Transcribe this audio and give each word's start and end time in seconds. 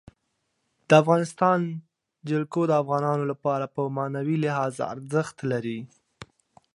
د 0.87 0.89
افغانستان 1.01 1.59
جلکو 2.29 2.61
د 2.67 2.71
افغانانو 2.81 3.23
لپاره 3.31 3.65
په 3.75 3.81
معنوي 3.97 4.37
لحاظ 4.45 4.73
ارزښت 4.93 5.37
لري. 5.51 5.79